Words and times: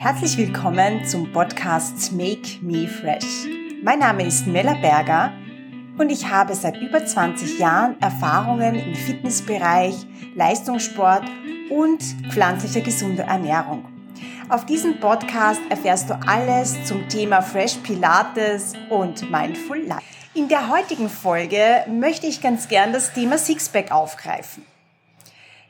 Herzlich 0.00 0.38
willkommen 0.38 1.04
zum 1.04 1.32
Podcast 1.32 2.12
Make 2.12 2.60
Me 2.60 2.86
Fresh. 2.86 3.48
Mein 3.82 3.98
Name 3.98 4.28
ist 4.28 4.46
Mella 4.46 4.74
Berger 4.74 5.32
und 5.98 6.10
ich 6.10 6.30
habe 6.30 6.54
seit 6.54 6.76
über 6.76 7.04
20 7.04 7.58
Jahren 7.58 8.00
Erfahrungen 8.00 8.76
im 8.76 8.94
Fitnessbereich, 8.94 9.96
Leistungssport 10.36 11.24
und 11.68 12.00
pflanzlicher 12.30 12.80
gesunder 12.80 13.24
Ernährung. 13.24 13.84
Auf 14.48 14.66
diesem 14.66 15.00
Podcast 15.00 15.60
erfährst 15.68 16.10
du 16.10 16.14
alles 16.28 16.84
zum 16.84 17.08
Thema 17.08 17.42
Fresh 17.42 17.78
Pilates 17.78 18.74
und 18.90 19.28
Mindful 19.32 19.78
Life. 19.78 20.04
In 20.32 20.46
der 20.46 20.68
heutigen 20.68 21.08
Folge 21.08 21.84
möchte 21.88 22.28
ich 22.28 22.40
ganz 22.40 22.68
gern 22.68 22.92
das 22.92 23.12
Thema 23.14 23.36
Sixpack 23.36 23.90
aufgreifen. 23.90 24.64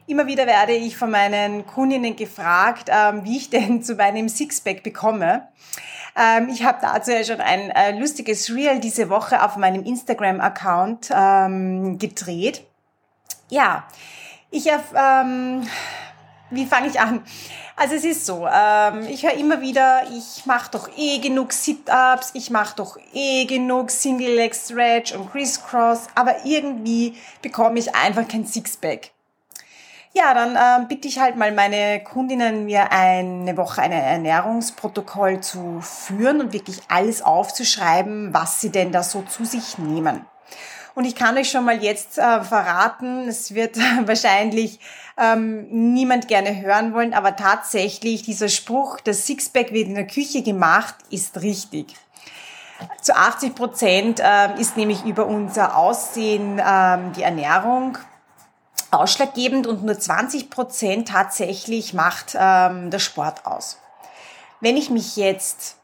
Immer 0.09 0.27
wieder 0.27 0.47
werde 0.47 0.73
ich 0.73 0.97
von 0.97 1.11
meinen 1.11 1.67
Kundinnen 1.67 2.17
gefragt, 2.17 2.89
ähm, 2.91 3.25
wie 3.25 3.37
ich 3.37 3.51
denn 3.51 3.83
zu 3.83 3.95
meinem 3.95 4.31
Sixpack 4.31 4.83
bekomme. 4.83 5.49
Ähm, 6.17 6.49
ich 6.49 6.65
habe 6.65 6.79
dazu 6.81 7.11
ja 7.11 7.23
schon 7.23 7.43
ein 7.43 7.71
äh, 7.71 7.93
lustiges 7.93 8.49
Reel 8.49 8.81
diese 8.81 9.11
Woche 9.11 9.45
auf 9.45 9.59
meinem 9.59 9.85
Instagram-Account 9.85 11.11
ähm, 11.15 11.99
gedreht. 11.99 12.65
Ja, 13.51 13.87
ich 14.51 14.71
ähm, 14.97 15.69
wie 16.49 16.65
fange 16.65 16.89
ich 16.89 16.99
an? 16.99 17.23
Also 17.77 17.95
es 17.95 18.05
ist 18.07 18.25
so, 18.25 18.49
ähm, 18.51 19.07
ich 19.11 19.25
höre 19.25 19.35
immer 19.35 19.61
wieder, 19.61 20.05
ich 20.11 20.47
mache 20.47 20.71
doch 20.71 20.89
eh 20.97 21.19
genug 21.19 21.53
Sit-ups, 21.53 22.31
ich 22.33 22.49
mache 22.49 22.77
doch 22.77 22.97
eh 23.13 23.45
genug 23.45 23.91
Single 23.91 24.37
Leg 24.37 24.55
Stretch 24.55 25.13
und 25.13 25.31
Crisscross, 25.31 26.07
aber 26.15 26.47
irgendwie 26.47 27.19
bekomme 27.43 27.79
ich 27.79 27.95
einfach 27.95 28.27
kein 28.27 28.47
Sixpack. 28.47 29.11
Ja, 30.15 30.35
dann 30.35 30.57
äh, 30.57 30.87
bitte 30.89 31.07
ich 31.07 31.19
halt 31.19 31.37
mal 31.37 31.53
meine 31.53 32.03
Kundinnen, 32.03 32.65
mir 32.65 32.91
eine 32.91 33.57
Woche 33.57 33.83
ein 33.83 33.93
Ernährungsprotokoll 33.93 35.41
zu 35.41 35.81
führen 35.81 36.41
und 36.41 36.53
wirklich 36.53 36.81
alles 36.89 37.23
aufzuschreiben, 37.23 38.33
was 38.33 38.61
sie 38.61 38.71
denn 38.71 38.91
da 38.91 39.03
so 39.03 39.23
zu 39.23 39.45
sich 39.45 39.79
nehmen. 39.79 40.25
Und 40.95 41.05
ich 41.05 41.15
kann 41.15 41.37
euch 41.37 41.51
schon 41.51 41.65
mal 41.65 41.81
jetzt 41.81 42.19
äh, 42.19 42.43
verraten, 42.43 43.29
es 43.29 43.55
wird 43.55 43.77
wahrscheinlich 44.07 44.81
ähm, 45.17 45.69
niemand 45.93 46.27
gerne 46.27 46.61
hören 46.61 46.95
wollen, 46.95 47.15
aber 47.15 47.37
tatsächlich 47.37 48.23
dieser 48.23 48.49
Spruch, 48.49 48.99
das 49.01 49.27
Sixpack 49.27 49.73
wird 49.73 49.89
in 49.89 49.95
der 49.95 50.07
Küche 50.07 50.43
gemacht, 50.43 50.97
ist 51.11 51.41
richtig. 51.43 51.95
Zu 53.01 53.15
80 53.17 53.55
Prozent 53.55 54.21
äh, 54.21 54.59
ist 54.61 54.77
nämlich 54.77 55.05
über 55.05 55.27
unser 55.27 55.77
Aussehen 55.77 56.59
äh, 56.59 56.99
die 57.17 57.23
Ernährung 57.23 57.99
ausschlaggebend 58.91 59.67
und 59.67 59.85
nur 59.85 59.99
20 59.99 60.51
Prozent 60.51 61.09
tatsächlich 61.09 61.95
macht 61.95 62.37
ähm, 62.39 62.91
der 62.91 62.99
Sport 62.99 63.47
aus. 63.47 63.79
Wenn 64.61 64.77
ich 64.77 64.91
mich 64.91 65.17
jetzt 65.17 65.77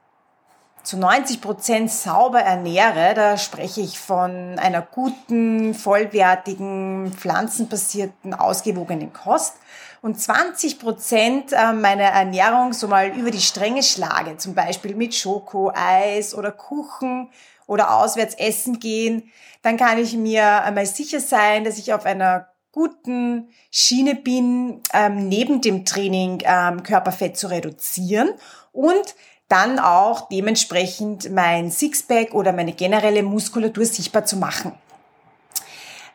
zu 0.82 0.98
90 0.98 1.40
Prozent 1.40 1.90
sauber 1.90 2.40
ernähre, 2.40 3.14
da 3.14 3.38
spreche 3.38 3.80
ich 3.80 3.98
von 3.98 4.58
einer 4.58 4.82
guten, 4.82 5.74
vollwertigen, 5.74 7.12
pflanzenbasierten, 7.12 8.34
ausgewogenen 8.34 9.12
Kost 9.12 9.54
und 10.02 10.20
20 10.20 10.78
Prozent 10.78 11.52
äh, 11.52 11.72
meiner 11.72 12.04
Ernährung 12.04 12.74
so 12.74 12.86
mal 12.86 13.08
über 13.08 13.30
die 13.30 13.40
Stränge 13.40 13.82
schlage, 13.82 14.36
zum 14.36 14.54
Beispiel 14.54 14.94
mit 14.94 15.14
Schoko, 15.14 15.72
Eis 15.74 16.34
oder 16.34 16.52
Kuchen 16.52 17.30
oder 17.66 17.96
auswärts 17.96 18.34
essen 18.34 18.78
gehen, 18.78 19.30
dann 19.62 19.78
kann 19.78 19.96
ich 19.96 20.14
mir 20.14 20.62
einmal 20.62 20.84
sicher 20.84 21.20
sein, 21.20 21.64
dass 21.64 21.78
ich 21.78 21.94
auf 21.94 22.04
einer 22.04 22.48
guten 22.74 23.50
Schiene 23.70 24.16
bin, 24.16 24.80
ähm, 24.92 25.28
neben 25.28 25.60
dem 25.60 25.84
Training 25.84 26.42
ähm, 26.44 26.82
Körperfett 26.82 27.36
zu 27.36 27.46
reduzieren 27.46 28.30
und 28.72 29.14
dann 29.48 29.78
auch 29.78 30.28
dementsprechend 30.28 31.30
mein 31.30 31.70
Sixpack 31.70 32.34
oder 32.34 32.52
meine 32.52 32.72
generelle 32.72 33.22
Muskulatur 33.22 33.84
sichtbar 33.84 34.24
zu 34.24 34.36
machen. 34.36 34.72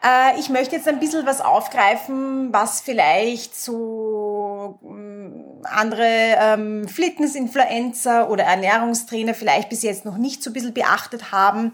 Äh, 0.03 0.37
ich 0.37 0.49
möchte 0.49 0.75
jetzt 0.75 0.87
ein 0.89 0.99
bisschen 0.99 1.25
was 1.25 1.39
aufgreifen, 1.39 2.51
was 2.51 2.81
vielleicht 2.81 3.55
so 3.55 4.79
mm, 4.81 5.63
andere 5.63 6.35
ähm, 6.39 6.87
Fitness-Influencer 6.89 8.29
oder 8.29 8.43
Ernährungstrainer 8.43 9.33
vielleicht 9.33 9.69
bis 9.69 9.83
jetzt 9.83 10.03
noch 10.03 10.17
nicht 10.17 10.43
so 10.43 10.49
ein 10.49 10.53
bisschen 10.53 10.73
beachtet 10.73 11.31
haben, 11.31 11.73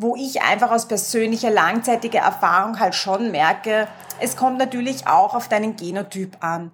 wo 0.00 0.16
ich 0.16 0.40
einfach 0.40 0.70
aus 0.70 0.88
persönlicher 0.88 1.50
langzeitiger 1.50 2.20
Erfahrung 2.20 2.80
halt 2.80 2.94
schon 2.94 3.30
merke, 3.30 3.86
es 4.18 4.34
kommt 4.34 4.56
natürlich 4.58 5.06
auch 5.06 5.34
auf 5.34 5.48
deinen 5.48 5.76
Genotyp 5.76 6.38
an. 6.40 6.72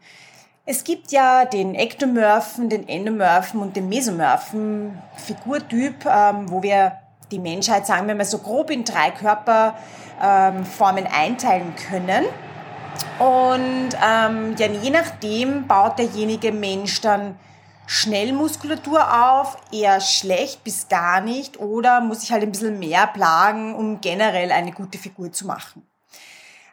Es 0.64 0.84
gibt 0.84 1.10
ja 1.10 1.44
den 1.44 1.74
Ektomorphen, 1.74 2.68
den 2.68 2.88
Endomorphen 2.88 3.60
und 3.60 3.74
den 3.74 3.88
Mesomorphen 3.88 4.96
Figurtyp, 5.16 6.06
ähm, 6.06 6.50
wo 6.50 6.62
wir 6.62 6.92
die 7.32 7.40
Menschheit, 7.40 7.84
sagen 7.84 8.06
wir 8.06 8.14
mal 8.14 8.24
so 8.24 8.38
grob 8.38 8.70
in 8.70 8.84
drei 8.84 9.10
Körperformen 9.10 11.06
ähm, 11.06 11.12
einteilen 11.12 11.74
können. 11.74 12.26
Und 13.18 13.88
ähm, 14.06 14.54
ja, 14.56 14.66
je 14.68 14.90
nachdem 14.90 15.66
baut 15.66 15.98
derjenige 15.98 16.52
Mensch 16.52 17.00
dann 17.00 17.36
schnell 17.86 18.32
Muskulatur 18.32 19.00
auf, 19.24 19.56
eher 19.72 20.00
schlecht 20.00 20.64
bis 20.64 20.88
gar 20.88 21.20
nicht 21.20 21.58
oder 21.58 22.00
muss 22.00 22.22
ich 22.22 22.32
halt 22.32 22.42
ein 22.42 22.52
bisschen 22.52 22.78
mehr 22.78 23.06
plagen, 23.06 23.74
um 23.74 24.00
generell 24.00 24.52
eine 24.52 24.72
gute 24.72 24.98
Figur 24.98 25.32
zu 25.32 25.46
machen. 25.46 25.86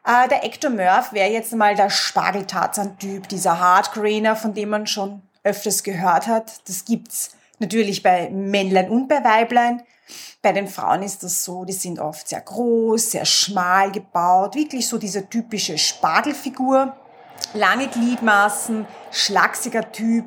Äh, 0.06 0.28
der 0.28 0.44
Ectomorph 0.44 1.14
wäre 1.14 1.30
jetzt 1.30 1.54
mal 1.54 1.76
der 1.76 1.90
Spargeltarzan-Typ, 1.90 3.30
dieser 3.30 3.60
Hardgrainer, 3.60 4.36
von 4.36 4.54
dem 4.54 4.70
man 4.70 4.88
schon 4.88 5.22
öfters 5.44 5.84
gehört 5.84 6.28
hat. 6.28 6.68
Das 6.68 6.84
gibt's 6.84 7.32
natürlich 7.60 8.04
bei 8.04 8.30
Männlein 8.30 8.90
und 8.90 9.08
bei 9.08 9.24
Weiblein. 9.24 9.84
Bei 10.42 10.52
den 10.52 10.68
Frauen 10.68 11.04
ist 11.04 11.24
das 11.24 11.46
so, 11.46 11.64
die 11.64 11.74
sind 11.74 12.00
oft 12.00 12.28
sehr 12.28 12.42
groß, 12.42 13.12
sehr 13.12 13.26
schmal 13.26 13.92
gebaut, 13.92 14.56
wirklich 14.56 14.88
so 14.88 14.98
diese 14.98 15.30
typische 15.30 15.78
Spargelfigur, 15.78 16.96
lange 17.54 17.88
Gliedmaßen, 17.88 18.86
schlachsiger 19.12 19.92
Typ, 19.92 20.26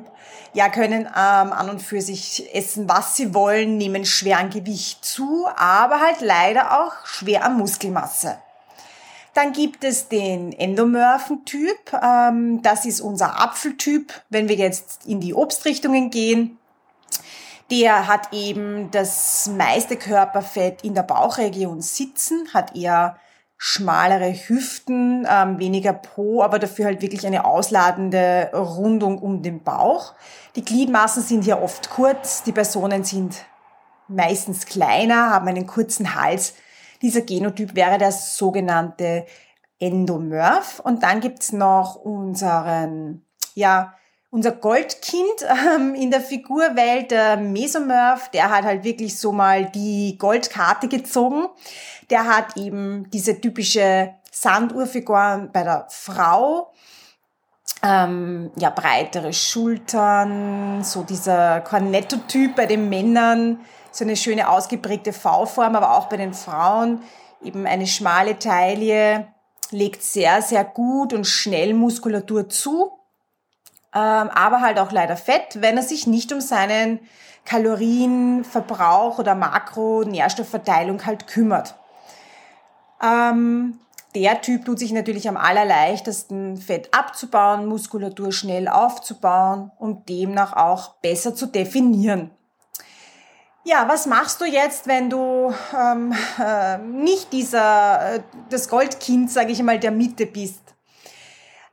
ja, 0.53 0.69
können 0.69 1.05
ähm, 1.05 1.53
an 1.53 1.69
und 1.69 1.81
für 1.81 2.01
sich 2.01 2.49
essen, 2.55 2.89
was 2.89 3.15
sie 3.15 3.33
wollen, 3.33 3.77
nehmen 3.77 4.05
schwer 4.05 4.39
an 4.39 4.49
Gewicht 4.49 5.05
zu, 5.05 5.47
aber 5.55 5.99
halt 5.99 6.21
leider 6.21 6.81
auch 6.81 7.05
schwer 7.05 7.45
an 7.45 7.57
Muskelmasse. 7.57 8.37
Dann 9.33 9.53
gibt 9.53 9.83
es 9.83 10.07
den 10.07 10.51
Endomorphen-Typ. 10.51 11.93
Ähm, 12.01 12.63
das 12.63 12.85
ist 12.85 13.01
unser 13.01 13.39
Apfeltyp. 13.39 14.11
Wenn 14.29 14.49
wir 14.49 14.55
jetzt 14.55 15.05
in 15.05 15.19
die 15.19 15.35
Obstrichtungen 15.35 16.09
gehen, 16.09 16.57
der 17.69 18.07
hat 18.07 18.33
eben 18.33 18.89
das 18.89 19.47
meiste 19.55 19.95
Körperfett 19.95 20.83
in 20.83 20.95
der 20.95 21.03
Bauchregion 21.03 21.81
sitzen, 21.81 22.47
hat 22.51 22.75
eher 22.75 23.19
schmalere 23.57 24.33
Hüften, 24.33 25.27
ähm, 25.29 25.57
weniger 25.59 25.93
Po, 25.93 26.43
aber 26.43 26.59
dafür 26.59 26.85
halt 26.85 27.01
wirklich 27.01 27.25
eine 27.25 27.45
ausladende 27.45 28.51
Rundung 28.53 29.17
um 29.19 29.41
den 29.41 29.63
Bauch. 29.63 30.13
Die 30.55 30.63
Gliedmaßen 30.63 31.23
sind 31.23 31.43
hier 31.43 31.61
oft 31.61 31.89
kurz, 31.89 32.43
die 32.43 32.51
Personen 32.51 33.03
sind 33.03 33.45
meistens 34.07 34.65
kleiner, 34.65 35.31
haben 35.31 35.47
einen 35.47 35.67
kurzen 35.67 36.15
Hals. 36.15 36.53
Dieser 37.01 37.21
Genotyp 37.21 37.75
wäre 37.75 37.97
der 37.97 38.11
sogenannte 38.11 39.25
Endomorph. 39.79 40.79
Und 40.79 41.03
dann 41.03 41.19
gibt's 41.19 41.51
noch 41.51 41.95
unseren, 41.95 43.25
ja, 43.53 43.93
unser 44.37 44.51
Goldkind 44.51 45.47
ähm, 45.75 45.95
in 45.95 46.11
der 46.11 46.21
Figurwelt, 46.21 47.09
der 47.09 47.37
Mesomorph, 47.37 48.29
der 48.29 48.51
hat 48.51 48.65
halt 48.65 48.83
wirklich 48.83 49.17
so 49.19 49.31
mal 49.31 49.65
die 49.65 50.15
Goldkarte 50.19 50.87
gezogen. 50.87 51.47
Der 52.11 52.25
hat 52.25 52.55
eben 52.55 53.09
diese 53.09 53.41
typische 53.41 54.13
Sanduhrfigur 54.31 55.49
bei 55.51 55.63
der 55.63 55.87
Frau, 55.89 56.71
ähm, 57.81 58.51
ja, 58.57 58.69
breitere 58.69 59.33
Schultern, 59.33 60.83
so 60.83 61.01
dieser 61.01 61.61
Cornetto-Typ 61.61 62.55
bei 62.55 62.67
den 62.67 62.89
Männern, 62.89 63.59
so 63.91 64.03
eine 64.05 64.15
schöne 64.15 64.49
ausgeprägte 64.49 65.13
V-Form, 65.13 65.75
aber 65.75 65.97
auch 65.97 66.09
bei 66.09 66.17
den 66.17 66.35
Frauen. 66.35 67.01
Eben 67.43 67.65
eine 67.65 67.87
schmale 67.87 68.37
Taille, 68.37 69.29
legt 69.71 70.03
sehr, 70.03 70.43
sehr 70.43 70.63
gut 70.63 71.11
und 71.13 71.25
schnell 71.25 71.73
Muskulatur 71.73 72.47
zu 72.49 72.97
aber 73.91 74.61
halt 74.61 74.79
auch 74.79 74.91
leider 74.91 75.17
Fett, 75.17 75.61
wenn 75.61 75.77
er 75.77 75.83
sich 75.83 76.07
nicht 76.07 76.31
um 76.31 76.41
seinen 76.41 76.99
Kalorienverbrauch 77.45 79.19
oder 79.19 79.33
Makronährstoffverteilung 79.33 81.05
halt 81.05 81.27
kümmert. 81.27 81.75
Ähm, 83.01 83.79
der 84.15 84.41
Typ 84.41 84.65
tut 84.65 84.79
sich 84.79 84.91
natürlich 84.91 85.29
am 85.29 85.37
allerleichtesten, 85.37 86.57
Fett 86.57 86.93
abzubauen, 86.93 87.67
Muskulatur 87.67 88.31
schnell 88.31 88.67
aufzubauen 88.67 89.71
und 89.77 90.09
demnach 90.09 90.53
auch 90.53 90.95
besser 90.95 91.35
zu 91.35 91.45
definieren. 91.45 92.31
Ja, 93.63 93.87
was 93.87 94.05
machst 94.05 94.39
du 94.39 94.45
jetzt, 94.45 94.87
wenn 94.87 95.09
du 95.09 95.53
ähm, 95.77 96.13
äh, 96.39 96.77
nicht 96.77 97.33
dieser, 97.33 98.15
äh, 98.15 98.19
das 98.49 98.69
Goldkind, 98.69 99.29
sage 99.29 99.51
ich 99.51 99.61
mal, 99.61 99.77
der 99.77 99.91
Mitte 99.91 100.25
bist? 100.25 100.76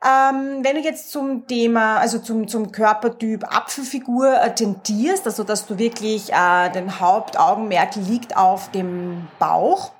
Ähm, 0.04 0.62
wenn 0.62 0.76
du 0.76 0.82
jetzt 0.82 1.10
zum 1.10 1.46
Thema, 1.46 1.96
also 1.96 2.18
zum, 2.18 2.46
zum 2.46 2.70
Körpertyp 2.70 3.44
Apfelfigur 3.44 4.38
äh, 4.38 4.54
tendierst, 4.54 5.24
also 5.26 5.44
dass 5.44 5.64
du 5.64 5.78
wirklich 5.78 6.30
äh, 6.30 6.68
den 6.70 7.00
Hauptaugenmerk 7.00 7.96
liegt 7.96 8.36
auf 8.36 8.70
dem 8.70 9.26
Bauch, 9.38 9.92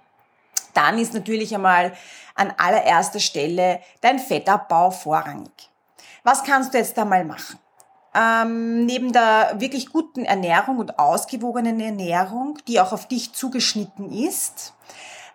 dann 0.75 0.99
ist 0.99 1.15
natürlich 1.15 1.55
einmal 1.55 1.95
an 2.35 2.53
allererster 2.59 3.21
Stelle 3.21 3.81
dein 4.03 4.19
Fettabbau 4.19 4.91
vorrangig. 4.91 5.71
Was 6.23 6.45
kannst 6.45 6.75
du 6.75 6.79
jetzt 6.79 6.99
einmal 6.99 7.25
machen? 7.25 7.59
Ähm, 8.15 8.85
neben 8.85 9.11
der 9.13 9.55
wirklich 9.59 9.91
guten 9.91 10.27
Ernährung 10.27 10.79
und 10.79 10.99
ausgewogenen 10.99 11.81
Ernährung, 11.81 12.59
die 12.69 12.79
auch 12.79 12.93
auf 12.93 13.09
dich 13.09 13.33
zugeschnitten 13.33 14.13
ist, 14.13 14.75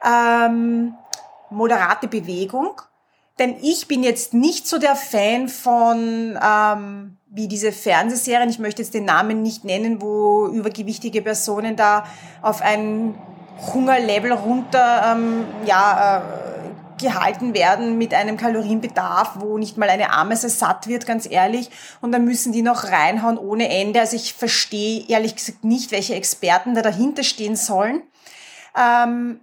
ähm, 0.06 0.94
moderate 1.50 2.07
Bewegung, 2.07 2.81
denn 3.39 3.56
ich 3.62 3.88
bin 3.88 4.03
jetzt 4.03 4.33
nicht 4.33 4.68
so 4.68 4.77
der 4.77 4.95
Fan 4.95 5.47
von, 5.47 6.38
ähm, 6.44 7.18
wie 7.27 7.47
diese 7.47 7.71
Fernsehserien, 7.71 8.50
ich 8.50 8.59
möchte 8.59 8.81
jetzt 8.81 8.94
den 8.94 9.06
Namen 9.06 9.41
nicht 9.41 9.63
nennen, 9.63 10.01
wo 10.01 10.47
übergewichtige 10.47 11.21
Personen 11.21 11.75
da 11.75 12.06
auf 12.41 12.62
ein 12.62 13.15
Hungerlevel 13.74 14.31
runter 14.33 15.15
ähm, 15.15 15.45
ja, 15.65 16.18
äh, 16.18 16.50
gehalten 17.00 17.53
werden 17.53 17.97
mit 17.97 18.13
einem 18.13 18.38
Kalorienbedarf, 18.38 19.38
wo 19.39 19.57
nicht 19.57 19.77
mal 19.77 19.89
eine 19.89 20.12
Ameise 20.12 20.50
satt 20.50 20.88
wird, 20.88 21.06
ganz 21.06 21.30
ehrlich. 21.30 21.69
Und 22.01 22.12
dann 22.12 22.25
müssen 22.25 22.51
die 22.51 22.62
noch 22.62 22.85
reinhauen 22.85 23.38
ohne 23.38 23.69
Ende. 23.69 24.00
Also 24.00 24.15
ich 24.15 24.33
verstehe 24.33 25.06
ehrlich 25.07 25.35
gesagt 25.35 25.63
nicht, 25.63 25.92
welche 25.92 26.15
Experten 26.15 26.75
da 26.75 26.81
dahinter 26.81 27.24
stehen 27.24 27.56
sollen. 27.56 28.03
Ähm, 28.77 29.39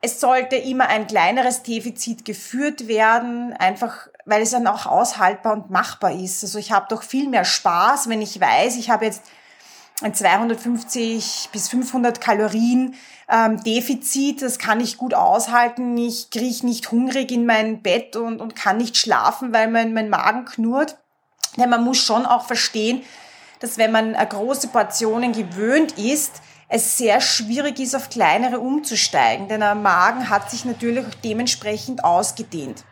es 0.00 0.20
sollte 0.20 0.56
immer 0.56 0.88
ein 0.88 1.06
kleineres 1.06 1.62
Defizit 1.62 2.24
geführt 2.24 2.86
werden, 2.86 3.52
einfach 3.52 4.08
weil 4.24 4.42
es 4.42 4.50
dann 4.50 4.66
auch 4.66 4.86
aushaltbar 4.86 5.54
und 5.54 5.70
machbar 5.70 6.12
ist. 6.12 6.44
Also 6.44 6.58
ich 6.58 6.70
habe 6.70 6.86
doch 6.88 7.02
viel 7.02 7.28
mehr 7.28 7.44
Spaß, 7.44 8.08
wenn 8.08 8.22
ich 8.22 8.40
weiß, 8.40 8.76
ich 8.76 8.90
habe 8.90 9.06
jetzt 9.06 9.22
ein 10.00 10.14
250 10.14 11.48
bis 11.50 11.68
500 11.68 12.20
Kalorien 12.20 12.94
ähm, 13.28 13.62
Defizit, 13.64 14.42
das 14.42 14.60
kann 14.60 14.80
ich 14.80 14.96
gut 14.96 15.14
aushalten. 15.14 15.96
Ich 15.98 16.30
kriege 16.30 16.66
nicht 16.66 16.92
hungrig 16.92 17.32
in 17.32 17.46
mein 17.46 17.82
Bett 17.82 18.14
und, 18.14 18.40
und 18.40 18.54
kann 18.54 18.76
nicht 18.76 18.96
schlafen, 18.96 19.52
weil 19.52 19.68
mein, 19.68 19.92
mein 19.94 20.08
Magen 20.08 20.44
knurrt. 20.44 20.96
Denn 21.56 21.70
man 21.70 21.82
muss 21.82 21.98
schon 21.98 22.26
auch 22.26 22.46
verstehen, 22.46 23.02
dass 23.58 23.76
wenn 23.76 23.90
man 23.90 24.12
große 24.12 24.68
Portionen 24.68 25.32
gewöhnt 25.32 25.98
ist, 25.98 26.42
es 26.68 26.98
sehr 26.98 27.20
schwierig 27.20 27.80
ist, 27.80 27.96
auf 27.96 28.10
kleinere 28.10 28.60
umzusteigen, 28.60 29.48
denn 29.48 29.60
der 29.60 29.74
Magen 29.74 30.28
hat 30.28 30.50
sich 30.50 30.64
natürlich 30.64 31.06
dementsprechend 31.24 32.04
ausgedehnt. 32.04 32.84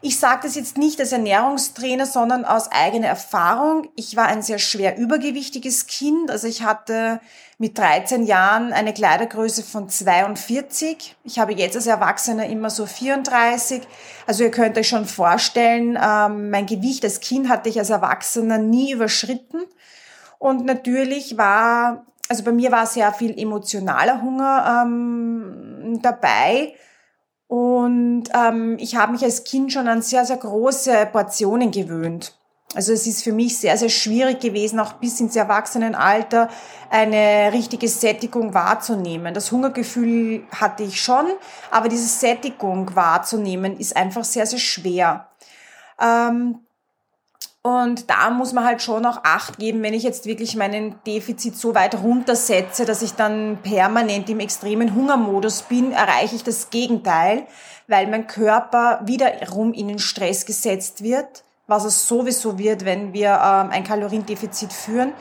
Ich 0.00 0.20
sage 0.20 0.42
das 0.44 0.54
jetzt 0.54 0.78
nicht 0.78 1.00
als 1.00 1.10
Ernährungstrainer, 1.10 2.06
sondern 2.06 2.44
aus 2.44 2.70
eigener 2.70 3.08
Erfahrung. 3.08 3.88
Ich 3.96 4.14
war 4.14 4.26
ein 4.26 4.42
sehr 4.42 4.60
schwer 4.60 4.96
übergewichtiges 4.96 5.88
Kind. 5.88 6.30
Also 6.30 6.46
ich 6.46 6.62
hatte 6.62 7.20
mit 7.58 7.76
13 7.76 8.24
Jahren 8.24 8.72
eine 8.72 8.94
Kleidergröße 8.94 9.64
von 9.64 9.88
42. 9.88 11.16
Ich 11.24 11.40
habe 11.40 11.52
jetzt 11.54 11.74
als 11.74 11.88
Erwachsener 11.88 12.46
immer 12.46 12.70
so 12.70 12.86
34. 12.86 13.82
Also 14.28 14.44
ihr 14.44 14.52
könnt 14.52 14.78
euch 14.78 14.86
schon 14.86 15.04
vorstellen, 15.04 15.98
ähm, 16.00 16.50
mein 16.50 16.66
Gewicht 16.66 17.02
als 17.02 17.18
Kind 17.18 17.48
hatte 17.48 17.68
ich 17.68 17.80
als 17.80 17.90
Erwachsener 17.90 18.58
nie 18.58 18.92
überschritten. 18.92 19.62
Und 20.38 20.64
natürlich 20.64 21.36
war 21.36 22.06
also 22.28 22.44
bei 22.44 22.52
mir 22.52 22.70
war 22.70 22.86
sehr 22.86 23.12
viel 23.12 23.38
emotionaler 23.38 24.22
Hunger 24.22 24.84
ähm, 24.84 26.00
dabei. 26.02 26.74
Und 27.46 28.24
ähm, 28.34 28.76
ich 28.78 28.96
habe 28.96 29.12
mich 29.12 29.24
als 29.24 29.44
Kind 29.44 29.72
schon 29.72 29.88
an 29.88 30.02
sehr, 30.02 30.24
sehr 30.26 30.36
große 30.36 31.08
Portionen 31.10 31.70
gewöhnt. 31.70 32.38
Also 32.74 32.92
es 32.92 33.06
ist 33.06 33.24
für 33.24 33.32
mich 33.32 33.56
sehr, 33.56 33.78
sehr 33.78 33.88
schwierig 33.88 34.40
gewesen, 34.40 34.78
auch 34.78 34.94
bis 34.94 35.18
ins 35.20 35.34
Erwachsenenalter 35.34 36.50
eine 36.90 37.50
richtige 37.50 37.88
Sättigung 37.88 38.52
wahrzunehmen. 38.52 39.32
Das 39.32 39.50
Hungergefühl 39.50 40.42
hatte 40.54 40.82
ich 40.82 41.00
schon, 41.00 41.24
aber 41.70 41.88
diese 41.88 42.06
Sättigung 42.06 42.94
wahrzunehmen 42.94 43.78
ist 43.78 43.96
einfach 43.96 44.24
sehr, 44.24 44.44
sehr 44.44 44.58
schwer. 44.58 45.28
Ähm, 45.98 46.60
und 47.62 48.08
da 48.08 48.30
muss 48.30 48.52
man 48.52 48.64
halt 48.64 48.80
schon 48.80 49.04
auch 49.04 49.24
Acht 49.24 49.58
geben, 49.58 49.82
wenn 49.82 49.92
ich 49.92 50.02
jetzt 50.02 50.26
wirklich 50.26 50.56
meinen 50.56 50.94
Defizit 51.06 51.56
so 51.56 51.74
weit 51.74 52.00
runtersetze, 52.02 52.84
dass 52.84 53.02
ich 53.02 53.12
dann 53.12 53.58
permanent 53.62 54.30
im 54.30 54.40
extremen 54.40 54.94
Hungermodus 54.94 55.62
bin, 55.62 55.92
erreiche 55.92 56.36
ich 56.36 56.44
das 56.44 56.70
Gegenteil, 56.70 57.46
weil 57.86 58.06
mein 58.06 58.26
Körper 58.26 59.00
wiederum 59.04 59.74
in 59.74 59.88
den 59.88 59.98
Stress 59.98 60.46
gesetzt 60.46 61.02
wird, 61.02 61.44
was 61.66 61.84
es 61.84 62.08
sowieso 62.08 62.58
wird, 62.58 62.84
wenn 62.86 63.12
wir 63.12 63.32
ähm, 63.32 63.70
ein 63.70 63.84
Kaloriendefizit 63.84 64.72
führen. 64.72 65.12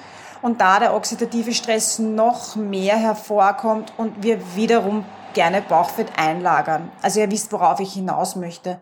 Und 0.41 0.61
da 0.61 0.79
der 0.79 0.93
oxidative 0.93 1.53
Stress 1.53 1.99
noch 1.99 2.55
mehr 2.55 2.95
hervorkommt 2.95 3.91
und 3.97 4.23
wir 4.23 4.39
wiederum 4.55 5.03
gerne 5.33 5.61
Bauchfett 5.63 6.17
einlagern. 6.17 6.91
Also 7.01 7.19
ihr 7.19 7.31
wisst, 7.31 7.51
worauf 7.51 7.79
ich 7.79 7.93
hinaus 7.93 8.35
möchte. 8.35 8.79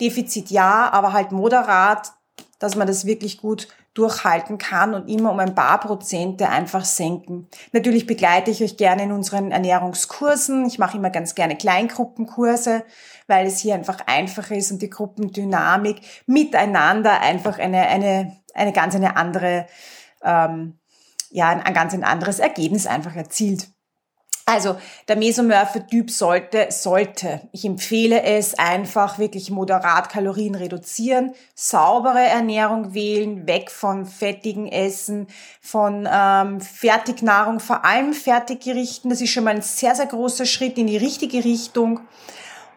Defizit 0.00 0.50
ja, 0.50 0.90
aber 0.92 1.12
halt 1.12 1.32
moderat, 1.32 2.12
dass 2.60 2.76
man 2.76 2.86
das 2.86 3.04
wirklich 3.04 3.38
gut 3.38 3.66
durchhalten 3.94 4.58
kann 4.58 4.94
und 4.94 5.08
immer 5.08 5.32
um 5.32 5.40
ein 5.40 5.56
paar 5.56 5.80
Prozente 5.80 6.48
einfach 6.48 6.84
senken. 6.84 7.48
Natürlich 7.72 8.06
begleite 8.06 8.52
ich 8.52 8.62
euch 8.62 8.76
gerne 8.76 9.02
in 9.02 9.12
unseren 9.12 9.50
Ernährungskursen. 9.50 10.64
Ich 10.66 10.78
mache 10.78 10.96
immer 10.96 11.10
ganz 11.10 11.34
gerne 11.34 11.56
Kleingruppenkurse, 11.56 12.84
weil 13.26 13.46
es 13.48 13.58
hier 13.58 13.74
einfach 13.74 14.06
einfach 14.06 14.52
ist 14.52 14.70
und 14.70 14.80
die 14.80 14.90
Gruppendynamik 14.90 16.02
miteinander 16.26 17.20
einfach 17.20 17.58
eine, 17.58 17.88
eine, 17.88 18.36
eine 18.54 18.72
ganz 18.72 18.94
eine 18.94 19.16
andere, 19.16 19.66
ähm, 20.22 20.78
ja, 21.30 21.48
ein, 21.48 21.62
ein 21.62 21.74
ganz 21.74 21.94
ein 21.94 22.04
anderes 22.04 22.38
Ergebnis 22.38 22.86
einfach 22.86 23.16
erzielt. 23.16 23.68
Also 24.50 24.74
der 25.06 25.14
Mesomorphe-Typ 25.14 26.10
sollte, 26.10 26.66
sollte, 26.70 27.40
ich 27.52 27.64
empfehle 27.64 28.20
es 28.20 28.58
einfach 28.58 29.20
wirklich 29.20 29.48
moderat 29.52 30.08
Kalorien 30.08 30.56
reduzieren, 30.56 31.34
saubere 31.54 32.18
Ernährung 32.18 32.92
wählen, 32.92 33.46
weg 33.46 33.70
von 33.70 34.06
fettigen 34.06 34.66
Essen, 34.66 35.28
von 35.60 36.08
ähm, 36.12 36.60
Fertignahrung, 36.60 37.60
vor 37.60 37.84
allem 37.84 38.12
Fertiggerichten. 38.12 39.08
Das 39.08 39.20
ist 39.20 39.30
schon 39.30 39.44
mal 39.44 39.54
ein 39.54 39.62
sehr, 39.62 39.94
sehr 39.94 40.06
großer 40.06 40.46
Schritt 40.46 40.78
in 40.78 40.88
die 40.88 40.96
richtige 40.96 41.44
Richtung 41.44 42.00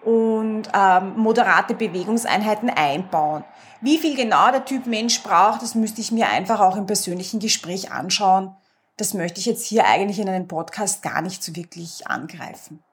und 0.06 0.70
ähm, 0.76 1.14
moderate 1.18 1.74
Bewegungseinheiten 1.74 2.70
einbauen. 2.70 3.46
Wie 3.82 3.98
viel 3.98 4.16
genau 4.16 4.52
der 4.52 4.66
Typ 4.66 4.86
Mensch 4.86 5.24
braucht, 5.24 5.64
das 5.64 5.74
müsste 5.74 6.02
ich 6.02 6.12
mir 6.12 6.30
einfach 6.30 6.60
auch 6.60 6.76
im 6.76 6.86
persönlichen 6.86 7.40
Gespräch 7.40 7.92
anschauen 7.92 8.56
das 8.98 9.14
möchte 9.14 9.40
ich 9.40 9.46
jetzt 9.46 9.66
hier 9.66 9.86
eigentlich 9.86 10.20
in 10.20 10.30
einem 10.30 10.48
Podcast 10.48 11.02
gar 11.02 11.22
nicht 11.22 11.44
so 11.44 11.56
wirklich 11.56 12.08
angreifen. 12.08 12.84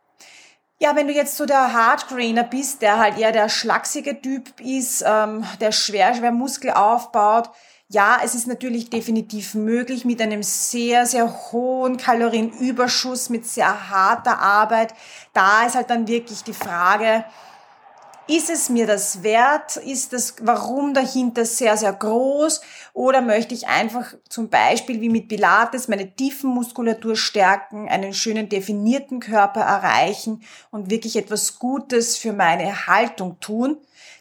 Ja, 0.78 0.96
wenn 0.96 1.08
du 1.08 1.12
jetzt 1.12 1.36
so 1.36 1.44
der 1.44 1.75
Hardgrainer 1.75 2.44
bist, 2.44 2.80
der 2.80 2.98
halt 2.98 3.18
eher 3.18 3.32
der 3.32 3.50
schlachsige 3.50 4.20
Typ 4.22 4.60
ist, 4.60 5.04
ähm, 5.06 5.44
der 5.60 5.72
schwer, 5.72 6.14
schwer 6.14 6.32
Muskel 6.32 6.70
aufbaut, 6.70 7.50
ja, 7.92 8.20
es 8.25 8.34
ist 8.34 8.46
natürlich 8.46 8.88
definitiv 8.88 9.54
möglich 9.54 10.04
mit 10.04 10.22
einem 10.22 10.44
sehr, 10.44 11.06
sehr 11.06 11.52
hohen 11.52 11.96
Kalorienüberschuss, 11.96 13.30
mit 13.30 13.44
sehr 13.44 13.90
harter 13.90 14.38
Arbeit. 14.38 14.94
Da 15.32 15.66
ist 15.66 15.75
halt 15.75 15.90
dann 15.90 16.06
wirklich 16.06 16.44
die 16.44 16.54
Frage, 16.54 17.25
ist 18.30 18.49
es 18.49 18.68
mir 18.68 18.87
das 18.87 19.25
wert? 19.25 19.76
Ist 19.76 20.12
das 20.12 20.37
Warum 20.40 20.94
dahinter 20.94 21.44
sehr, 21.44 21.76
sehr 21.76 21.92
groß? 21.92 22.60
Oder 22.92 23.22
möchte 23.22 23.54
ich 23.54 23.66
einfach 23.66 24.14
zum 24.28 24.49
Beispiel 24.49 25.00
wie 25.00 25.08
mit 25.08 25.28
Pilates 25.28 25.88
meine 25.88 26.14
Tiefenmuskulatur 26.14 27.16
stärken, 27.16 27.88
einen 27.88 28.14
schönen 28.14 28.49
definierten 28.49 29.18
Körper 29.18 29.62
erreichen 29.62 30.42
und 30.70 30.90
wirklich 30.90 31.16
etwas 31.16 31.58
Gutes 31.58 32.16
für 32.16 32.32
meine 32.32 32.87
Haltung 32.87 33.40
tun? 33.40 33.78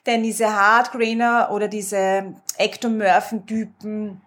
Denn 0.08 0.24
diese 0.24 0.56
Hardgrainer 0.56 1.50
oder 1.52 1.68
diese 1.68 2.34
Ektomorphen-Typen 2.58 4.22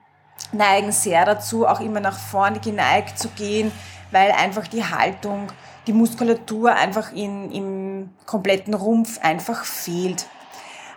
neigen 0.53 0.93
sehr 0.93 1.25
dazu, 1.25 1.67
auch 1.67 1.81
immer 1.81 2.01
nach 2.01 2.19
vorne 2.19 2.61
geneigt 2.61 3.19
zu 3.19 3.29
gehen, 3.29 3.73
weil 4.13 4.31
einfach 4.31 4.69
die 4.69 4.85
Haltung 4.85 5.49
die 5.87 5.93
Muskulatur 5.93 6.75
einfach 6.75 7.13
in, 7.13 7.51
im 7.51 7.92
kompletten 8.27 8.75
Rumpf 8.75 9.19
einfach 9.21 9.65
fehlt. 9.65 10.27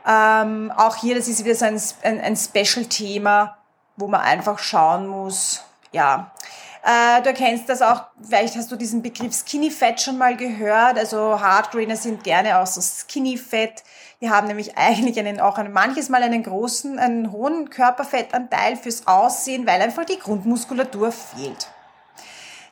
Ähm, 0.07 0.71
auch 0.75 0.95
hier, 0.97 1.15
das 1.15 1.27
ist 1.27 1.43
wieder 1.43 1.55
so 1.55 1.65
ein, 1.65 1.81
ein, 2.03 2.21
ein 2.21 2.35
Special-Thema, 2.35 3.57
wo 3.97 4.07
man 4.07 4.21
einfach 4.21 4.59
schauen 4.59 5.07
muss, 5.07 5.63
ja. 5.91 6.31
Äh, 6.83 7.23
du 7.23 7.29
erkennst 7.29 7.67
das 7.67 7.81
auch, 7.81 8.03
vielleicht 8.21 8.55
hast 8.55 8.71
du 8.71 8.75
diesen 8.75 9.01
Begriff 9.01 9.33
Skinny 9.33 9.71
Fat 9.71 9.99
schon 9.99 10.19
mal 10.19 10.37
gehört. 10.37 10.99
Also 10.99 11.41
Hardgrainer 11.41 11.95
sind 11.95 12.23
gerne 12.23 12.59
auch 12.59 12.67
so 12.67 12.79
Skinny 12.79 13.37
Fat. 13.37 13.83
Die 14.21 14.29
haben 14.29 14.45
nämlich 14.45 14.77
eigentlich 14.77 15.17
einen, 15.17 15.39
auch 15.39 15.57
einen, 15.57 15.73
manches 15.73 16.09
Mal 16.09 16.21
einen 16.21 16.43
großen, 16.43 16.99
einen 16.99 17.31
hohen 17.31 17.71
Körperfettanteil 17.71 18.75
fürs 18.75 19.07
Aussehen, 19.07 19.65
weil 19.65 19.81
einfach 19.81 20.05
die 20.05 20.19
Grundmuskulatur 20.19 21.11
fehlt. 21.11 21.69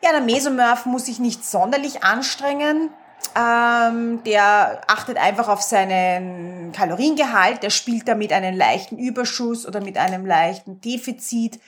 Ja, 0.04 0.12
der 0.12 0.22
Mesomorph 0.22 0.86
muss 0.86 1.06
sich 1.06 1.18
nicht 1.18 1.44
sonderlich 1.44 2.04
anstrengen. 2.04 2.92
Ähm, 3.36 4.24
der 4.26 4.82
achtet 4.88 5.18
einfach 5.18 5.48
auf 5.48 5.62
seinen 5.62 6.72
Kaloriengehalt, 6.72 7.64
der 7.64 7.72
spielt 7.72 8.08
da 8.08 8.14
mit 8.14 8.32
einem 8.32 8.56
leichten 8.56 9.00
Überschuss 9.00 9.66
oder 9.68 9.82
mit 9.82 9.98
einem 9.98 10.26
leichten 10.26 10.82
Defizit, 10.82 11.60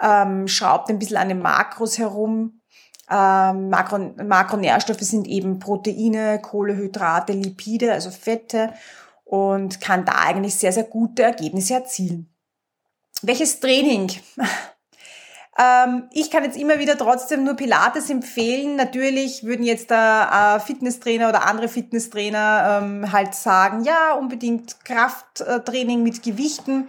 ähm, 0.00 0.48
schraubt 0.48 0.88
ein 0.88 0.98
bisschen 0.98 1.18
an 1.18 1.28
den 1.28 1.42
Makros 1.42 1.98
herum. 1.98 2.62
Ähm, 3.10 3.68
Makro, 3.68 3.98
Makronährstoffe 4.24 5.00
sind 5.00 5.26
eben 5.26 5.58
Proteine, 5.58 6.40
Kohlehydrate, 6.40 7.34
Lipide, 7.34 7.92
also 7.92 8.10
Fette 8.10 8.72
und 9.24 9.82
kann 9.82 10.06
da 10.06 10.12
eigentlich 10.12 10.54
sehr, 10.54 10.72
sehr 10.72 10.84
gute 10.84 11.24
Ergebnisse 11.24 11.74
erzielen. 11.74 12.34
Welches 13.20 13.60
Training? 13.60 14.10
Ähm, 15.58 16.08
ich 16.12 16.30
kann 16.30 16.44
jetzt 16.44 16.56
immer 16.56 16.78
wieder 16.78 16.96
trotzdem 16.96 17.44
nur 17.44 17.54
Pilates 17.54 18.08
empfehlen. 18.08 18.76
Natürlich 18.76 19.44
würden 19.44 19.64
jetzt 19.64 19.90
der 19.90 20.56
äh, 20.56 20.60
Fitnesstrainer 20.60 21.28
oder 21.28 21.46
andere 21.46 21.68
Fitnesstrainer 21.68 22.80
ähm, 22.82 23.12
halt 23.12 23.34
sagen, 23.34 23.84
ja, 23.84 24.14
unbedingt 24.14 24.84
Krafttraining 24.84 26.02
mit 26.02 26.22
Gewichten. 26.22 26.88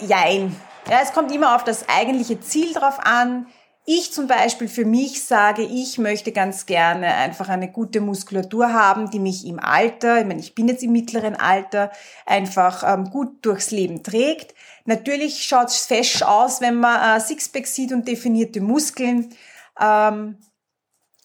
Jein. 0.00 0.56
Ja, 0.90 0.98
es 1.02 1.12
kommt 1.12 1.32
immer 1.32 1.54
auf 1.54 1.64
das 1.64 1.88
eigentliche 1.88 2.40
Ziel 2.40 2.72
drauf 2.74 2.98
an. 3.00 3.46
Ich 3.86 4.14
zum 4.14 4.26
Beispiel 4.26 4.68
für 4.68 4.86
mich 4.86 5.24
sage, 5.24 5.62
ich 5.62 5.98
möchte 5.98 6.32
ganz 6.32 6.64
gerne 6.64 7.14
einfach 7.16 7.50
eine 7.50 7.70
gute 7.70 8.00
Muskulatur 8.00 8.72
haben, 8.72 9.10
die 9.10 9.18
mich 9.18 9.46
im 9.46 9.58
Alter, 9.58 10.20
ich 10.20 10.26
meine, 10.26 10.40
ich 10.40 10.54
bin 10.54 10.68
jetzt 10.68 10.82
im 10.82 10.92
mittleren 10.92 11.36
Alter, 11.36 11.92
einfach 12.24 12.82
ähm, 12.82 13.10
gut 13.10 13.44
durchs 13.44 13.72
Leben 13.72 14.02
trägt. 14.02 14.54
Natürlich 14.86 15.44
schaut 15.44 15.68
es 15.68 15.84
fesch 15.84 16.22
aus, 16.22 16.62
wenn 16.62 16.76
man 16.76 17.18
äh, 17.18 17.20
Sixpack 17.20 17.66
sieht 17.66 17.92
und 17.92 18.08
definierte 18.08 18.62
Muskeln. 18.62 19.34
Ähm, 19.78 20.38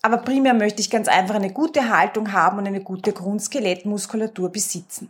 aber 0.02 0.18
primär 0.18 0.54
möchte 0.54 0.82
ich 0.82 0.90
ganz 0.90 1.08
einfach 1.08 1.36
eine 1.36 1.54
gute 1.54 1.90
Haltung 1.96 2.34
haben 2.34 2.58
und 2.58 2.68
eine 2.68 2.82
gute 2.82 3.14
Grundskelettmuskulatur 3.14 4.50
besitzen. 4.50 5.10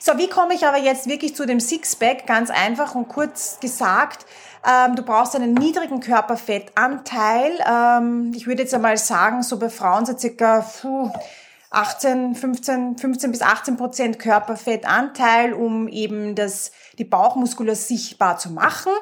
So, 0.00 0.18
wie 0.18 0.28
komme 0.28 0.54
ich 0.54 0.66
aber 0.66 0.78
jetzt 0.78 1.08
wirklich 1.08 1.34
zu 1.34 1.46
dem 1.46 1.60
Sixpack? 1.60 2.26
Ganz 2.26 2.50
einfach 2.50 2.94
und 2.94 3.08
kurz 3.08 3.58
gesagt, 3.60 4.26
ähm, 4.66 4.96
du 4.96 5.02
brauchst 5.02 5.34
einen 5.34 5.54
niedrigen 5.54 6.00
Körperfettanteil. 6.00 7.58
Ähm, 7.66 8.32
ich 8.34 8.46
würde 8.46 8.62
jetzt 8.62 8.74
einmal 8.74 8.96
sagen, 8.96 9.42
so 9.42 9.58
bei 9.58 9.70
Frauen 9.70 10.06
so 10.06 10.16
circa 10.16 10.60
puh, 10.60 11.10
18, 11.70 12.34
15, 12.34 12.98
15 12.98 13.30
bis 13.30 13.42
18 13.42 13.76
Prozent 13.76 14.18
Körperfettanteil, 14.18 15.54
um 15.54 15.88
eben 15.88 16.34
das, 16.34 16.72
die 16.98 17.04
Bauchmuskulatur 17.04 17.76
sichtbar 17.76 18.36
zu 18.36 18.52
machen. 18.52 18.92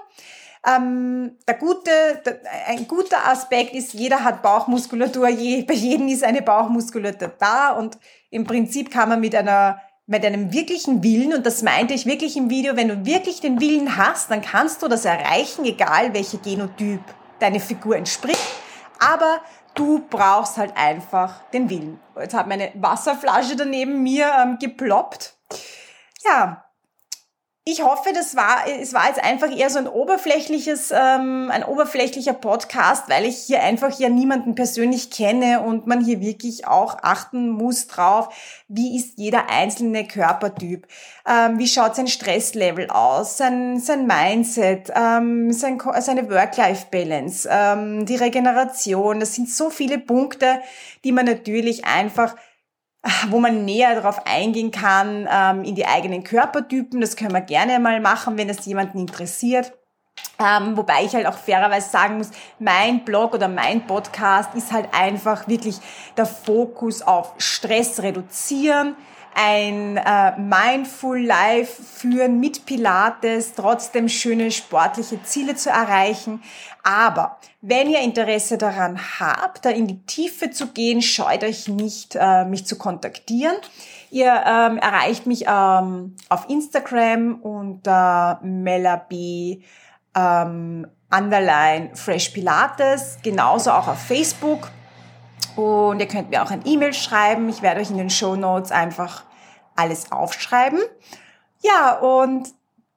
Ähm, 0.67 1.39
der 1.49 1.55
gute, 1.55 1.91
der, 2.25 2.41
ein 2.69 2.87
guter 2.87 3.27
Aspekt 3.27 3.75
ist, 3.75 3.95
jeder 3.95 4.23
hat 4.23 4.43
Bauchmuskulatur, 4.43 5.29
je, 5.29 5.63
bei 5.63 5.75
jedem 5.75 6.09
ist 6.09 6.23
eine 6.23 6.43
Bauchmuskulatur 6.43 7.33
da 7.39 7.73
und 7.73 7.99
im 8.29 8.45
Prinzip 8.45 8.91
kann 8.91 9.09
man 9.09 9.21
mit 9.21 9.35
einer 9.35 9.81
mit 10.11 10.27
einem 10.27 10.53
wirklichen 10.53 11.05
Willen, 11.05 11.33
und 11.33 11.47
das 11.47 11.63
meinte 11.63 11.95
ich 11.95 12.05
wirklich 12.05 12.37
im 12.37 12.51
Video, 12.51 12.75
wenn 12.75 12.89
du 12.89 13.07
wirklich 13.07 13.41
den 13.41 13.61
Willen 13.61 13.97
hast, 13.97 14.29
dann 14.29 14.43
kannst 14.43 14.83
du 14.83 14.89
das 14.89 15.05
erreichen, 15.05 15.65
egal 15.65 16.13
welcher 16.13 16.39
Genotyp 16.39 17.01
deine 17.39 17.61
Figur 17.61 17.97
entspricht. 17.97 18.41
Aber 18.99 19.41
du 19.77 20.05
brauchst 20.11 20.57
halt 20.57 20.77
einfach 20.77 21.49
den 21.53 21.71
Willen. 21.71 22.01
Jetzt 22.19 22.35
hat 22.35 22.49
meine 22.49 22.73
Wasserflasche 22.75 23.55
daneben 23.55 24.03
mir 24.03 24.29
ähm, 24.37 24.59
geploppt. 24.59 25.37
Ja, 26.25 26.65
ich 27.65 27.83
hoffe, 27.83 28.13
das 28.15 28.37
war, 28.37 28.65
es 28.81 28.95
war 28.95 29.07
jetzt 29.09 29.23
einfach 29.23 29.55
eher 29.55 29.69
so 29.69 29.79
ein 29.79 29.87
oberflächliches, 29.87 30.93
ähm, 30.93 31.51
ein 31.53 31.63
oberflächlicher 31.63 32.33
Podcast, 32.33 33.11
weil 33.11 33.27
ich 33.27 33.37
hier 33.37 33.63
einfach 33.63 33.99
ja 33.99 34.09
niemanden 34.09 34.55
persönlich 34.55 35.11
kenne 35.11 35.61
und 35.61 35.87
man 35.87 36.03
hier 36.03 36.23
wirklich 36.23 36.67
auch 36.67 36.97
achten 37.03 37.51
muss 37.51 37.87
drauf, 37.87 38.35
wie 38.69 38.97
ist 38.97 39.19
jeder 39.19 39.51
einzelne 39.51 40.07
Körpertyp, 40.07 40.87
ähm, 41.29 41.59
wie 41.59 41.69
schaut 41.69 41.97
sein 41.97 42.07
Stresslevel 42.07 42.89
aus, 42.89 43.37
sein, 43.37 43.79
sein 43.79 44.07
Mindset, 44.07 44.91
ähm, 44.97 45.53
sein, 45.53 45.79
seine 46.01 46.31
Work-Life-Balance, 46.31 47.47
ähm, 47.53 48.07
die 48.07 48.17
Regeneration. 48.17 49.21
Das 49.21 49.35
sind 49.35 49.51
so 49.51 49.69
viele 49.69 49.99
Punkte, 49.99 50.63
die 51.05 51.13
man 51.13 51.27
natürlich 51.27 51.85
einfach 51.85 52.37
wo 53.29 53.41
man 53.41 53.65
näher 53.65 53.95
darauf 53.95 54.27
eingehen 54.27 54.71
kann, 54.71 55.29
ähm, 55.31 55.65
in 55.65 55.75
die 55.75 55.87
eigenen 55.87 56.25
Körpertypen. 56.25 57.01
Das 57.01 57.17
können 57.17 57.33
wir 57.33 57.41
gerne 57.41 57.79
mal 57.79 58.01
machen, 58.01 58.37
wenn 58.37 58.49
es 58.49 58.67
jemanden 58.67 58.99
interessiert. 58.99 59.73
Ähm, 60.39 60.77
wobei 60.77 61.05
ich 61.05 61.15
halt 61.15 61.27
auch 61.27 61.37
fairerweise 61.37 61.91
sagen 61.91 62.19
muss, 62.19 62.31
mein 62.59 63.05
Blog 63.05 63.35
oder 63.35 63.49
mein 63.49 63.87
Podcast 63.87 64.55
ist 64.55 64.73
halt 64.73 64.89
einfach 64.93 65.49
wirklich 65.49 65.79
der 66.17 66.27
Fokus 66.27 67.03
auf 67.03 67.35
Stress 67.39 68.03
reduzieren, 68.03 68.97
ein 69.35 69.97
äh, 69.97 70.39
Mindful 70.39 71.21
Life 71.21 71.83
führen 71.83 72.41
mit 72.41 72.67
Pilates, 72.67 73.55
trotzdem 73.55 74.09
schöne 74.09 74.51
sportliche 74.51 75.23
Ziele 75.23 75.55
zu 75.55 75.71
erreichen. 75.71 76.43
Aber 76.83 77.39
wenn 77.63 77.91
ihr 77.91 78.01
Interesse 78.01 78.57
daran 78.57 78.99
habt, 79.21 79.65
da 79.65 79.71
in 79.71 79.87
die 79.87 80.03
Tiefe 80.07 80.51
zu 80.51 80.69
gehen, 80.69 81.03
scheut 81.03 81.45
euch 81.45 81.69
nicht, 81.69 82.17
äh, 82.19 82.45
mich 82.45 82.67
zu 82.67 82.79
kontaktieren. 82.79 83.57
Ihr 84.11 84.33
ähm, 84.47 84.79
erreicht 84.79 85.27
mich 85.27 85.45
ähm, 85.47 86.17
auf 86.29 86.49
Instagram 86.49 87.35
unter 87.43 88.41
Melabi 88.43 89.63
ähm, 90.17 90.87
Underline 91.13 91.91
Fresh 91.95 92.31
Pilates, 92.31 93.19
genauso 93.23 93.73
auch 93.73 93.89
auf 93.89 94.01
Facebook. 94.01 94.71
Und 95.57 96.01
ihr 96.01 96.09
könnt 96.09 96.31
mir 96.31 96.43
auch 96.43 96.51
ein 96.51 96.63
E-Mail 96.65 96.95
schreiben. 96.95 97.49
Ich 97.49 97.61
werde 97.61 97.81
euch 97.81 97.91
in 97.91 97.99
den 97.99 98.11
Show 98.11 98.37
Notes 98.37 98.73
einfach 98.73 99.25
alles 99.77 100.13
aufschreiben. 100.13 100.81
Ja, 101.63 101.99
und 101.99 102.49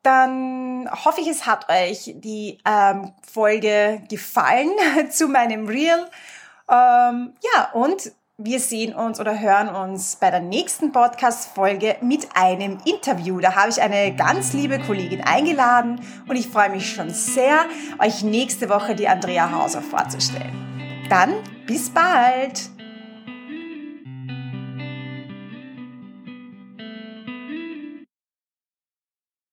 dann 0.03 0.89
hoffe 1.05 1.21
ich, 1.21 1.27
es 1.27 1.45
hat 1.45 1.69
euch 1.69 2.13
die 2.17 2.59
ähm, 2.65 3.13
Folge 3.21 4.03
gefallen 4.09 4.69
zu 5.09 5.27
meinem 5.27 5.67
Reel. 5.67 6.05
Ähm, 6.69 7.33
ja, 7.41 7.71
und 7.73 8.11
wir 8.37 8.59
sehen 8.59 8.93
uns 8.93 9.19
oder 9.19 9.39
hören 9.39 9.69
uns 9.69 10.17
bei 10.17 10.29
der 10.29 10.39
nächsten 10.39 10.91
Podcast-Folge 10.91 11.97
mit 12.01 12.27
einem 12.35 12.79
Interview. 12.83 13.39
Da 13.39 13.55
habe 13.55 13.69
ich 13.69 13.81
eine 13.81 14.15
ganz 14.15 14.53
liebe 14.53 14.79
Kollegin 14.79 15.21
eingeladen 15.21 16.01
und 16.27 16.35
ich 16.35 16.47
freue 16.47 16.69
mich 16.69 16.93
schon 16.93 17.11
sehr, 17.11 17.65
euch 17.99 18.23
nächste 18.23 18.69
Woche 18.69 18.95
die 18.95 19.07
Andrea 19.07 19.51
Hauser 19.51 19.81
vorzustellen. 19.81 21.05
Dann 21.09 21.35
bis 21.65 21.89
bald! 21.89 22.71